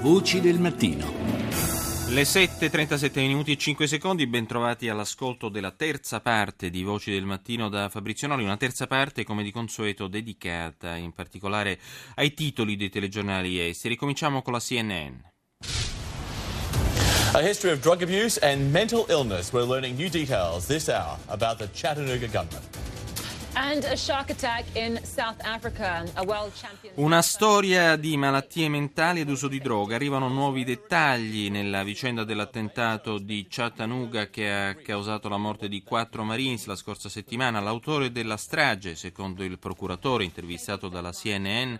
[0.00, 1.12] Voci del mattino.
[2.10, 7.68] Le 7.37 minuti e 5 secondi, bentrovati all'ascolto della terza parte di Voci del Mattino
[7.68, 11.80] da Fabrizio Noli, una terza parte come di consueto dedicata in particolare
[12.14, 13.96] ai titoli dei telegiornali esteri.
[13.96, 15.14] Cominciamo con la CNN.
[17.32, 19.52] A history of drug abuse and mental illness.
[19.52, 22.62] We're learning new details this hour about the Chattanooga gunman.
[26.94, 29.94] Una storia di malattie mentali ed uso di droga.
[29.94, 36.24] Arrivano nuovi dettagli nella vicenda dell'attentato di Chattanooga che ha causato la morte di quattro
[36.24, 37.60] Marines la scorsa settimana.
[37.60, 41.74] L'autore della strage, secondo il procuratore intervistato dalla CNN,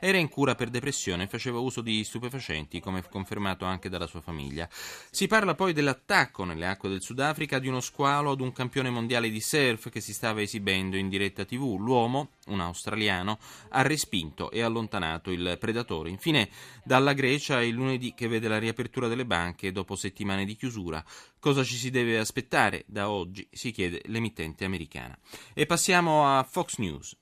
[0.00, 4.20] era in cura per depressione e faceva uso di stupefacenti, come confermato anche dalla sua
[4.20, 4.68] famiglia.
[5.10, 9.30] Si parla poi dell'attacco nelle acque del Sudafrica di uno squalo ad un campione mondiale
[9.30, 11.76] di surf che si stava esibendo in diretta TV.
[11.78, 13.38] L'uomo, un australiano,
[13.70, 16.10] ha respinto e allontanato il predatore.
[16.10, 16.48] Infine,
[16.84, 21.04] dalla Grecia il lunedì che vede la riapertura delle banche dopo settimane di chiusura.
[21.40, 23.46] Cosa ci si deve aspettare da oggi?
[23.50, 25.18] si chiede l'emittente americana.
[25.54, 27.16] E passiamo a Fox News.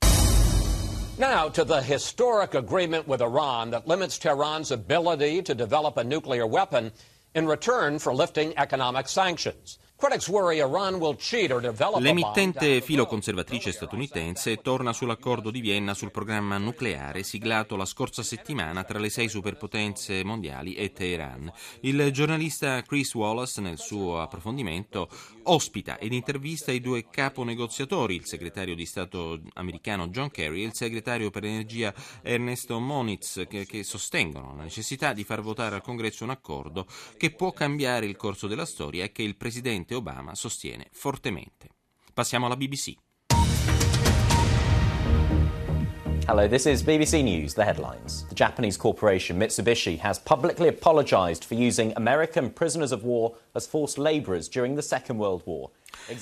[1.19, 6.45] Now to the historic agreement with Iran that limits Tehran's ability to develop a nuclear
[6.45, 6.91] weapon
[7.33, 9.79] in return for lifting economic sanctions.
[11.99, 18.99] L'emittente filoconservatrice statunitense torna sull'accordo di Vienna sul programma nucleare siglato la scorsa settimana tra
[18.99, 21.51] le sei superpotenze mondiali e Teheran.
[21.79, 25.09] Il giornalista Chris Wallace nel suo approfondimento
[25.43, 30.75] ospita ed intervista i due caponegoziatori, il segretario di Stato americano John Kerry e il
[30.75, 36.23] segretario per l'energia Ernesto Moniz, che, che sostengono la necessità di far votare al Congresso
[36.23, 36.85] un accordo
[37.17, 41.69] che può cambiare il corso della storia e che il presidente presidente Obama sostiene fortemente.
[42.13, 42.95] Passiamo alla BBC.
[46.27, 48.25] Hello, this is BBC News, the headlines.
[48.27, 53.97] The Japanese corporation Mitsubishi has publicly apologized for using American prisoners of war as forced
[53.97, 55.71] laborers during the Second World War.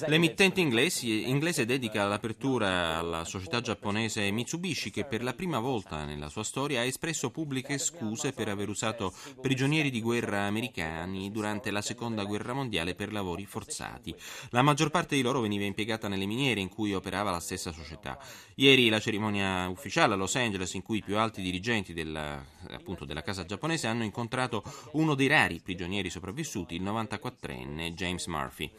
[0.07, 6.29] L'emittente inglese, inglese dedica l'apertura alla società giapponese Mitsubishi che per la prima volta nella
[6.29, 11.81] sua storia ha espresso pubbliche scuse per aver usato prigionieri di guerra americani durante la
[11.81, 14.15] seconda guerra mondiale per lavori forzati.
[14.49, 18.17] La maggior parte di loro veniva impiegata nelle miniere in cui operava la stessa società.
[18.55, 23.05] Ieri la cerimonia ufficiale a Los Angeles in cui i più alti dirigenti della, appunto,
[23.05, 28.71] della casa giapponese hanno incontrato uno dei rari prigionieri sopravvissuti, il 94enne James Murphy.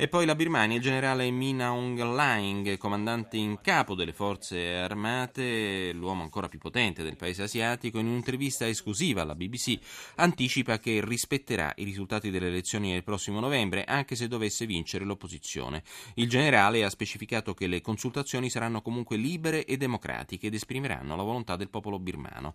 [0.00, 5.92] E poi la Birmania, il generale Min Aung Hlaing, comandante in capo delle forze armate,
[5.92, 9.78] l'uomo ancora più potente del paese asiatico, in un'intervista esclusiva alla BBC
[10.14, 15.82] anticipa che rispetterà i risultati delle elezioni del prossimo novembre, anche se dovesse vincere l'opposizione.
[16.14, 21.22] Il generale ha specificato che le consultazioni saranno comunque libere e democratiche ed esprimeranno la
[21.22, 22.54] volontà del popolo birmano.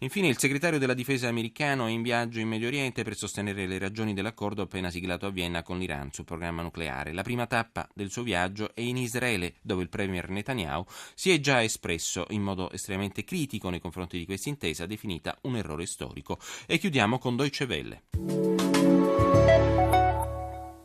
[0.00, 3.78] Infine, il segretario della difesa americano è in viaggio in Medio Oriente per sostenere le
[3.78, 7.12] ragioni dell'accordo appena siglato a Vienna con l'Iran sul programma nucleare nucleare.
[7.12, 11.38] La prima tappa del suo viaggio è in Israele, dove il premier Netanyahu si è
[11.38, 16.38] già espresso in modo estremamente critico nei confronti di questa intesa, definita un errore storico.
[16.66, 18.53] E chiudiamo con Deutsche Welle.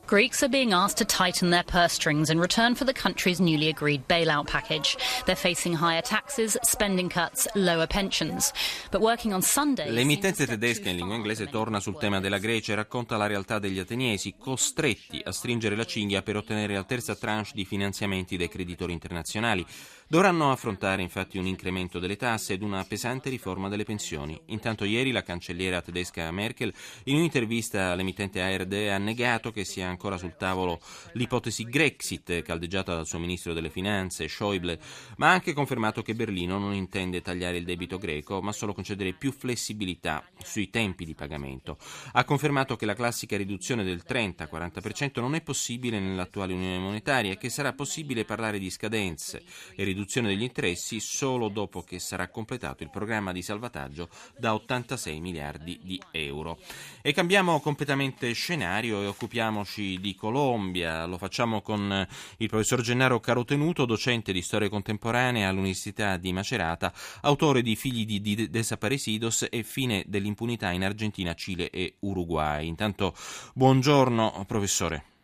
[0.09, 3.70] Greeks are being asked to tighten their purse strings in return for the country's newly
[3.70, 4.97] agreed bailout package.
[5.28, 8.52] They're facing higher taxes, spending cuts, lower pensions.
[8.90, 9.92] But working on Sunday.
[9.92, 13.78] L'emittente tedesca in lingua inglese torna sul tema della Grecia e racconta la realtà degli
[13.78, 18.94] ateniesi costretti a stringere la cinghia per ottenere la terza tranche di finanziamenti dai creditori
[18.94, 19.64] internazionali.
[20.08, 24.42] Dovranno affrontare infatti un incremento delle tasse ed una pesante riforma delle pensioni.
[24.48, 29.98] Intanto ieri la cancelliera tedesca Merkel in un'intervista all'emittente ARD ha negato che sia ancora
[30.18, 30.80] sul tavolo
[31.14, 34.80] l'ipotesi Grexit caldeggiata dal suo ministro delle finanze Schäuble,
[35.18, 39.14] ma ha anche confermato che Berlino non intende tagliare il debito greco, ma solo concedere
[39.14, 41.78] più flessibilità sui tempi di pagamento.
[42.14, 47.38] Ha confermato che la classica riduzione del 30-40% non è possibile nell'attuale Unione monetaria e
[47.38, 49.44] che sarà possibile parlare di scadenze
[49.76, 55.20] e riduzione degli interessi solo dopo che sarà completato il programma di salvataggio da 86
[55.20, 56.57] miliardi di euro.
[57.01, 61.06] E cambiamo completamente scenario e occupiamoci di Colombia.
[61.06, 62.07] Lo facciamo con
[62.38, 68.50] il professor Gennaro Carotenuto, docente di storia contemporanea all'Università di Macerata, autore di Figli di
[68.50, 72.68] Desaparecidos e Fine dell'impunità in Argentina, Cile e Uruguay.
[72.68, 73.15] Intanto,
[73.53, 75.19] buongiorno professore.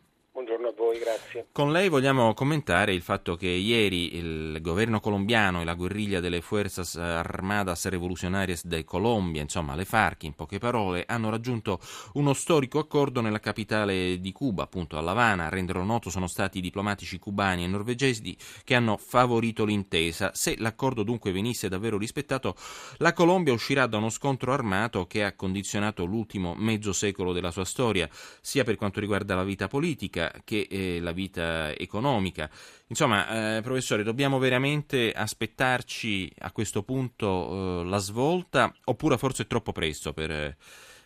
[0.95, 1.47] Voi, grazie.
[1.51, 6.42] Con lei vogliamo commentare il fatto che ieri il governo colombiano e la guerriglia delle
[6.42, 11.80] Fuerzas Armadas Revolucionarias de Colombia, insomma le FARC in poche parole, hanno raggiunto
[12.13, 15.45] uno storico accordo nella capitale di Cuba, appunto a La Habana.
[15.45, 20.31] A renderlo noto sono stati i diplomatici cubani e norvegesi che hanno favorito l'intesa.
[20.33, 22.56] Se l'accordo dunque venisse davvero rispettato,
[22.98, 27.65] la Colombia uscirà da uno scontro armato che ha condizionato l'ultimo mezzo secolo della sua
[27.65, 28.09] storia,
[28.41, 32.50] sia per quanto riguarda la vita politica che eh, la vita economica.
[32.88, 39.48] Insomma, eh, professore, dobbiamo veramente aspettarci a questo punto eh, la svolta oppure forse è
[39.48, 40.56] troppo presto per,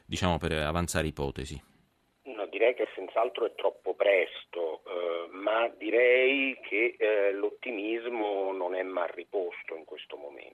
[0.06, 1.62] diciamo, per avanzare ipotesi?
[2.24, 8.84] No, direi che senz'altro è troppo presto, eh, ma direi che eh, l'ottimismo non è
[8.84, 10.49] mal riposto in questo momento.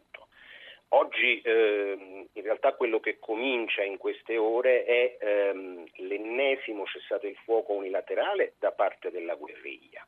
[0.95, 7.35] Oggi eh, in realtà quello che comincia in queste ore è ehm, l'ennesimo cessato il
[7.43, 10.05] fuoco unilaterale da parte della guerriglia.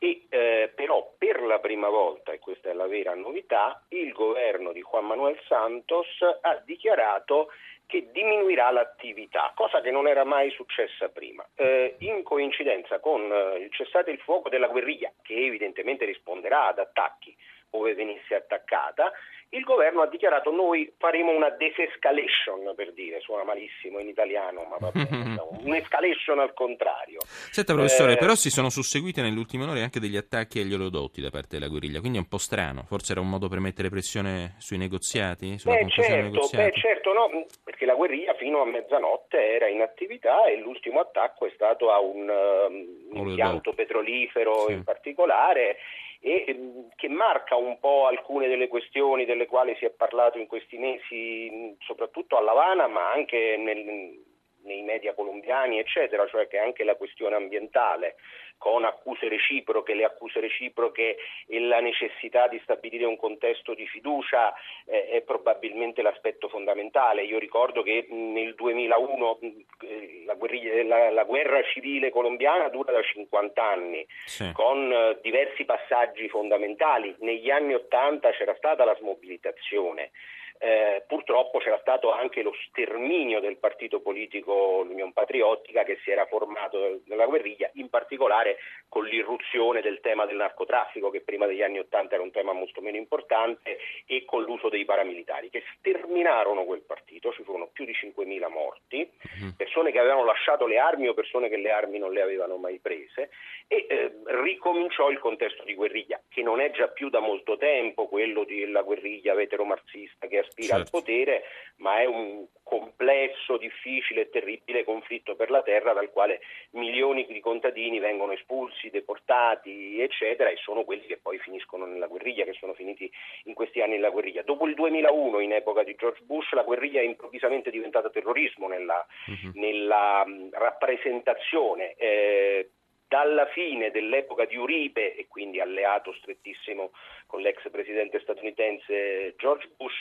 [0.00, 4.72] E, eh, però per la prima volta, e questa è la vera novità, il governo
[4.72, 6.08] di Juan Manuel Santos
[6.40, 7.50] ha dichiarato
[7.86, 13.60] che diminuirà l'attività, cosa che non era mai successa prima, eh, in coincidenza con eh,
[13.60, 17.34] il cessate il fuoco della guerriglia, che evidentemente risponderà ad attacchi
[17.70, 19.12] ove venisse attaccata,
[19.50, 24.76] il governo ha dichiarato noi faremo una desescalation per dire, suona malissimo in italiano, ma
[24.78, 27.20] va bene, un'escalation al contrario.
[27.50, 31.22] Senta professore, eh, però si sono susseguiti nelle ultime ore anche degli attacchi agli oleodotti
[31.22, 33.88] da parte della guerriglia, quindi è un po' strano, forse era un modo per mettere
[33.88, 35.58] pressione sui negoziati?
[35.58, 36.70] Sulla beh, certo, negoziati?
[36.70, 41.46] beh certo, no, perché la guerriglia fino a mezzanotte era in attività e l'ultimo attacco
[41.46, 44.72] è stato a un um, impianto petrolifero sì.
[44.72, 45.78] in particolare
[46.20, 50.46] e ehm, che marca un po' alcune delle questioni delle quali si è parlato in
[50.46, 54.26] questi mesi, soprattutto a Lavana, ma anche nel,
[54.68, 58.16] nei media colombiani, eccetera, cioè che anche la questione ambientale
[58.58, 61.16] con accuse reciproche, le accuse reciproche
[61.46, 64.52] e la necessità di stabilire un contesto di fiducia
[64.84, 67.22] eh, è probabilmente l'aspetto fondamentale.
[67.22, 69.38] Io ricordo che nel 2001
[69.84, 70.36] eh, la,
[70.84, 74.50] la, la, guerra civile colombiana dura da 50 anni, sì.
[74.52, 77.14] con eh, diversi passaggi fondamentali.
[77.20, 80.10] Negli anni 80 c'era stata la smobilitazione
[80.58, 86.26] eh, purtroppo c'era stato anche lo sterminio del partito politico l'Unione Patriottica che si era
[86.26, 88.56] formato nella guerriglia, in particolare
[88.88, 92.80] con l'irruzione del tema del narcotraffico che prima degli anni Ottanta era un tema molto
[92.80, 97.92] meno importante e con l'uso dei paramilitari che sterminarono quel partito, ci furono più di
[97.92, 99.08] 5.000 morti,
[99.40, 99.54] mhm.
[99.56, 102.78] persone che avevano lasciato le armi o persone che le armi non le avevano mai
[102.78, 103.30] prese
[103.68, 104.12] e eh,
[104.42, 108.82] ricominciò il contesto di guerriglia che non è già più da molto tempo quello della
[108.82, 110.96] guerriglia veteromarxista che aspira certo.
[110.96, 111.42] al potere,
[111.76, 116.40] ma è un complesso, difficile e terribile conflitto per la terra dal quale
[116.72, 122.44] milioni di contadini vengono espulsi, deportati, eccetera, e sono quelli che poi finiscono nella guerriglia,
[122.44, 123.10] che sono finiti
[123.44, 124.42] in questi anni nella guerriglia.
[124.42, 129.06] Dopo il 2001, in epoca di George Bush, la guerriglia è improvvisamente diventata terrorismo nella,
[129.26, 129.52] uh-huh.
[129.54, 131.94] nella rappresentazione.
[131.94, 132.70] Eh,
[133.08, 136.92] dalla fine dell'epoca di Uribe e quindi alleato strettissimo
[137.26, 140.00] con l'ex presidente statunitense George Bush,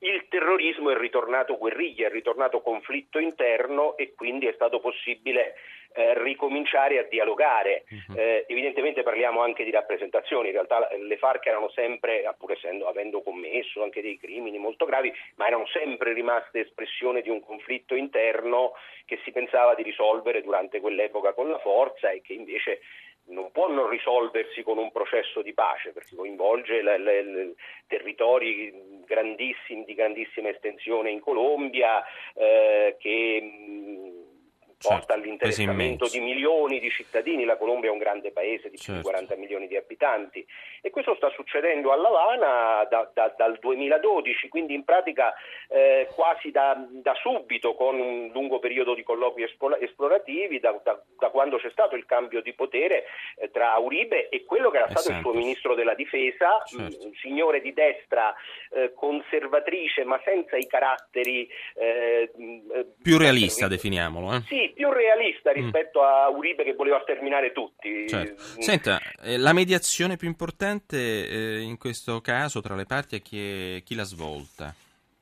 [0.00, 5.54] il terrorismo è ritornato guerriglia, è ritornato conflitto interno e quindi è stato possibile
[5.94, 7.84] eh, ricominciare a dialogare.
[7.88, 8.18] Uh-huh.
[8.18, 13.22] Eh, evidentemente parliamo anche di rappresentazioni, in realtà le FARC erano sempre, pur essendo, avendo
[13.22, 18.72] commesso anche dei crimini molto gravi, ma erano sempre rimaste espressione di un conflitto interno
[19.04, 22.80] che si pensava di risolvere durante quell'epoca con la forza e che invece
[23.28, 27.54] non può non risolversi con un processo di pace perché coinvolge le, le, le
[27.86, 28.72] territori
[29.04, 32.02] grandissimi, di grandissima estensione in Colombia
[32.34, 34.07] eh, che mh,
[34.78, 38.94] porta certo, all'interessamento di milioni di cittadini, la Colombia è un grande paese di più
[38.94, 39.40] di 40 certo.
[39.42, 40.46] milioni di abitanti
[40.80, 45.34] e questo sta succedendo a Lavana da, da, dal 2012, quindi in pratica
[45.68, 49.44] eh, quasi da, da, subito con un lungo periodo di colloqui
[49.80, 50.80] esplorativi, da,
[51.30, 53.04] quando c'è stato il cambio di potere
[53.36, 55.16] eh, tra Uribe e quello che era stato esatto.
[55.16, 57.04] il suo ministro della difesa, certo.
[57.04, 58.32] un signore di destra
[58.70, 61.48] eh, conservatrice ma senza i caratteri...
[61.74, 62.30] Eh,
[63.02, 64.34] più realista, definiamolo.
[64.36, 64.42] Eh?
[64.74, 65.54] Più realista mm.
[65.54, 66.04] rispetto mm.
[66.04, 68.08] a Uribe che voleva sterminare tutti.
[68.08, 68.42] Certo.
[68.58, 73.76] Senta, eh, la mediazione più importante eh, in questo caso tra le parti è chi,
[73.76, 74.74] è chi l'ha svolta?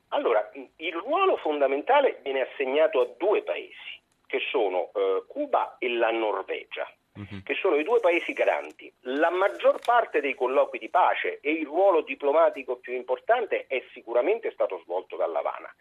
[0.09, 6.11] Allora, il ruolo fondamentale viene assegnato a due paesi, che sono eh, Cuba e la
[6.11, 6.89] Norvegia.
[7.17, 7.41] Mhm.
[7.41, 8.93] che sono i due paesi garanti.
[9.01, 14.51] La maggior parte dei colloqui di pace e il ruolo diplomatico più importante è sicuramente
[14.51, 15.73] stato svolto da Havana.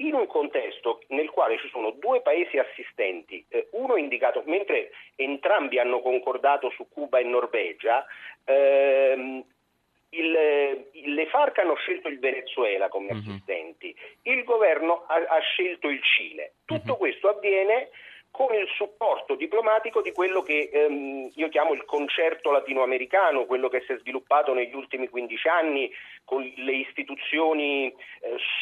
[0.00, 5.78] In un contesto nel quale ci sono due paesi assistenti, eh, uno indicato, mentre entrambi
[5.78, 8.04] hanno concordato su Cuba e Norvegia,
[8.44, 9.42] ehm,
[10.10, 13.18] il, le FARC hanno scelto il Venezuela come uh-huh.
[13.18, 16.54] assistenti, il governo ha, ha, scelto il Cile.
[16.64, 16.98] Tutto uh-huh.
[16.98, 17.90] questo avviene
[18.30, 23.82] con il supporto diplomatico di quello che ehm, io chiamo il concerto latinoamericano, quello che
[23.86, 25.90] si è sviluppato negli ultimi 15 anni
[26.26, 27.94] con le istituzioni eh,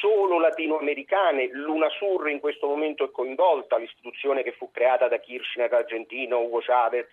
[0.00, 1.48] solo latinoamericane.
[1.50, 7.08] L'UNASUR in questo momento è coinvolta, l'istituzione che fu creata da Kirchner argentino, Hugo Chavez,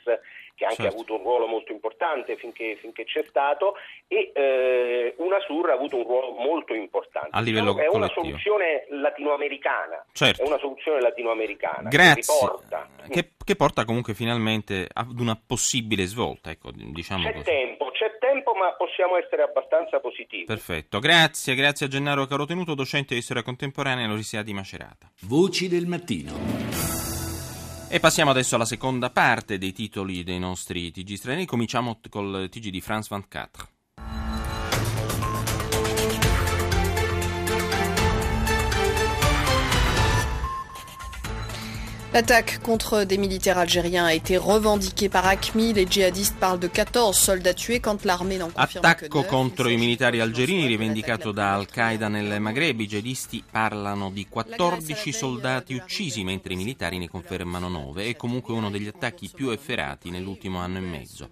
[0.62, 0.84] che anche certo.
[0.84, 3.76] ha avuto un ruolo molto importante finché, finché c'è stato,
[4.08, 7.30] e eh, UNASUR ha avuto un ruolo molto importante.
[7.32, 10.06] A livello è una soluzione latinoamericana.
[10.12, 10.44] Certo.
[10.44, 11.88] È una soluzione latinoamericana.
[11.88, 12.22] Grazie.
[12.22, 16.52] Che porta, che, che porta comunque finalmente ad una possibile svolta.
[16.52, 17.46] Ecco, diciamo c'è così.
[17.46, 17.91] tempo,
[18.22, 20.46] tempo, ma possiamo essere abbastanza positivi.
[20.46, 25.12] Perfetto, grazie, grazie a Gennaro Carotenuto, docente di storia contemporanea all'Università di Macerata.
[25.22, 26.32] Voci del mattino.
[27.90, 31.46] E passiamo adesso alla seconda parte dei titoli dei nostri TG stranieri.
[31.46, 33.68] Cominciamo col TG di France 24.
[42.14, 45.72] L'attaque contre des militaires algériens a été revendiquée par ACMI.
[45.72, 50.20] Les djihadistes parlent de 14 soldats tués quand l'armée n'en confirme Attacco contro i militari
[50.20, 52.82] algerini rivendicato da Al-Qaeda nel Maghreb.
[52.82, 58.04] I jihadisti parlano di 14 soldati uccisi mentre i militari ne confermano 9.
[58.04, 61.30] È comunque uno degli attacchi più efferati nell'ultimo anno e mezzo.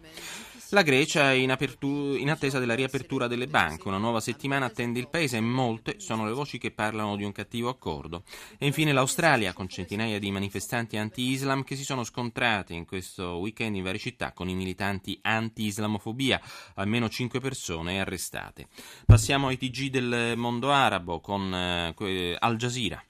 [0.71, 3.87] La Grecia è in, apertu- in, attesa della riapertura delle banche.
[3.87, 7.31] Una nuova settimana attende il paese e molte sono le voci che parlano di un
[7.31, 8.23] cattivo accordo.
[8.59, 13.77] E infine l'Australia, con centinaia di manifestanti anti-Islam che si sono scontrati in questo weekend
[13.77, 16.39] in varie città con i militanti anti-islamofobia.
[16.75, 18.67] Almeno cinque persone arrestate.
[19.07, 23.03] Passiamo ai TG del mondo arabo con eh, Al Jazeera.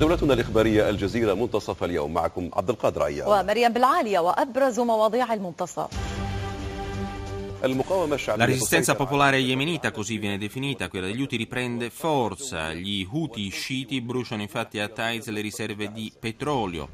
[0.00, 5.88] جولتنا الإخبارية الجزيرة منتصف اليوم معكم عبد القادر عيان ومريم بالعالية وأبرز مواضيع المنتصف
[8.36, 12.72] La resistenza popolare yemenita, così viene definita, quella degli Houthi riprende forza.
[12.74, 16.88] Gli Houthi sciiti bruciano infatti a Taiz le riserve di petrolio.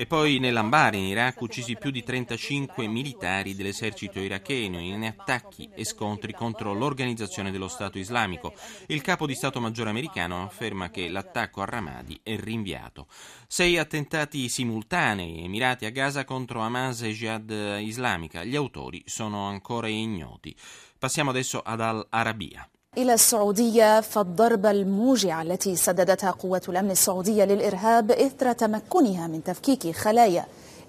[0.00, 5.84] E poi nell'Ambari, in Iraq, uccisi più di 35 militari dell'esercito iracheno in attacchi e
[5.84, 8.54] scontri contro l'organizzazione dello Stato islamico.
[8.86, 13.08] Il capo di Stato Maggiore americano afferma che l'attacco a Ramadi è rinviato.
[13.46, 17.50] Sei attentati simultanei emirati a Gaza contro Hamas e Jihad
[17.82, 18.42] islamica.
[18.42, 20.56] Gli autori sono ancora ignoti.
[20.98, 22.66] Passiamo adesso ad Al-Arabia.
[22.98, 30.44] إلى السعودية فالضربة الموجعة التي سددتها قوات الأمن السعودية للإرهاب إثر تمكنها من تفكيك خلايا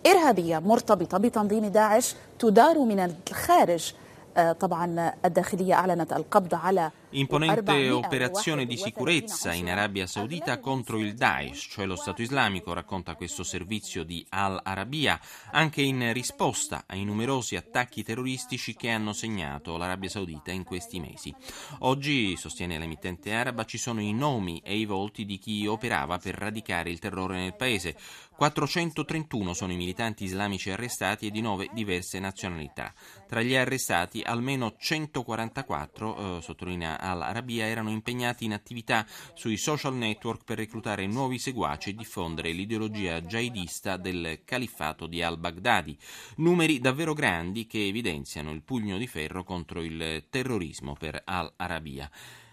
[0.07, 3.93] إرهابية مرتبطة بتنظيم داعش تدار من الخارج.
[4.59, 11.67] طبعا الداخلية أعلنت القبض على Imponente operazione di sicurezza in Arabia Saudita contro il Daesh,
[11.69, 15.19] cioè lo Stato islamico, racconta questo servizio di Al Arabia,
[15.51, 21.35] anche in risposta ai numerosi attacchi terroristici che hanno segnato l'Arabia Saudita in questi mesi.
[21.79, 26.35] Oggi, sostiene l'emittente araba, ci sono i nomi e i volti di chi operava per
[26.35, 27.93] radicare il terrore nel paese.
[28.41, 32.91] 431 sono i militanti islamici arrestati e di nove diverse nazionalità.
[33.27, 40.43] Tra gli arrestati almeno 144, eh, sottolinea al-Arabia erano impegnati in attività sui social network
[40.43, 45.97] per reclutare nuovi seguaci e diffondere l'ideologia jihadista del califfato di al-Baghdadi.
[46.37, 52.09] Numeri davvero grandi che evidenziano il pugno di ferro contro il terrorismo per al-Arabia.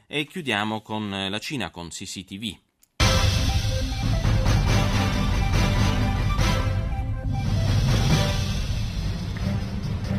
[0.06, 2.67] E chiudiamo con la Cina, con CCTV.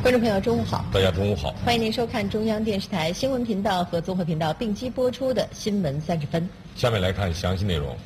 [0.02, 0.84] 观众朋友，中午好！
[0.92, 1.52] 大家中午好！
[1.64, 6.42] 欢迎您收看中央电视台新闻频道和综合频道并机播出的《新闻三十分》。
[6.80, 7.96] 下面来看详细内容。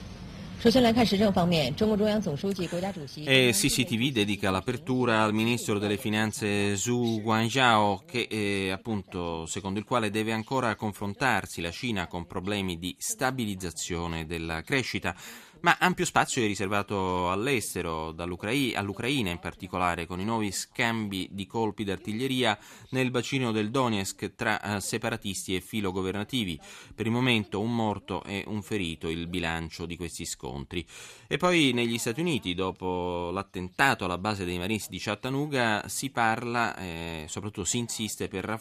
[0.61, 3.25] 首先来看时政方面，中共中央总书记、国家主席。
[3.25, 10.11] E CCTV dedica l'apertura al ministro delle finanze Zhu Guangzhou, che eh, appunto secondo il quale
[10.11, 15.15] deve ancora confrontarsi la Cina con problemi di stabilizzazione della crescita.
[15.64, 21.86] Ma ampio spazio è riservato all'estero, all'Ucraina in particolare, con i nuovi scambi di colpi
[21.86, 26.60] d'artiglieria nel bacino del Donetsk tra eh, separatisti e filogovernativi.
[26.94, 30.86] Per il momento un morto e un ferito il bilancio di questi scontri.
[31.30, 36.76] E poi negli Stati Uniti, dopo l'attentato alla base dei Marines di Chattanooga, si parla,
[36.76, 38.60] eh, soprattutto si insiste per,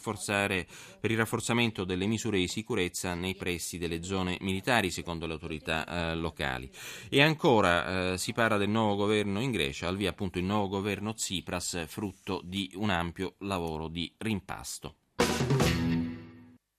[1.01, 5.85] per il rafforzamento delle misure di sicurezza nei pressi delle zone militari, secondo le autorità
[5.85, 6.71] eh, locali.
[7.09, 10.69] E ancora eh, si parla del nuovo governo in Grecia, al via appunto il nuovo
[10.69, 15.02] governo Tsipras, frutto di un ampio lavoro di rimpasto.